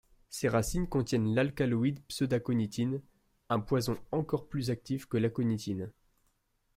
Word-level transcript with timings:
Ses 0.31 0.47
racines 0.49 0.87
contiennent 0.89 1.35
l'alcaloïde 1.35 2.03
pseudaconitine, 2.07 3.03
un 3.49 3.59
poison 3.59 3.99
encore 4.11 4.47
plus 4.49 4.71
actif 4.71 5.05
que 5.05 5.17
l'aconitine. 5.17 5.91